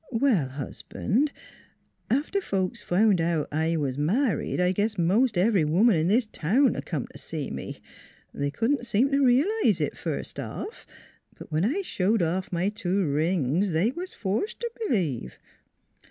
Well, 0.13 0.47
Husband, 0.49 1.31
after 2.09 2.41
folks 2.41 2.81
found 2.81 3.21
out 3.21 3.47
I 3.51 3.77
was 3.77 3.99
married 3.99 4.59
I 4.59 4.71
guess 4.71 4.97
most 4.97 5.37
every 5.37 5.63
woman 5.63 5.95
in 5.95 6.07
this 6.07 6.25
town 6.25 6.73
come 6.87 7.05
to 7.13 7.19
see 7.19 7.51
me. 7.51 7.77
They 8.33 8.49
could 8.49 8.71
not 8.71 8.87
seem 8.87 9.11
to 9.11 9.23
realize 9.23 9.79
it, 9.79 9.95
first 9.95 10.39
off. 10.39 10.87
But 11.37 11.51
when 11.51 11.63
I 11.63 11.83
showed 11.83 12.23
off 12.23 12.51
my 12.51 12.69
two 12.69 13.05
rings 13.11 13.73
they 13.73 13.91
was 13.91 14.11
forced 14.15 14.59
to 14.61 14.71
believe. 14.87 15.37